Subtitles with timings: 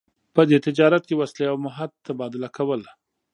[0.35, 2.81] په دې تجارت کې وسلې او مهت تبادله کول.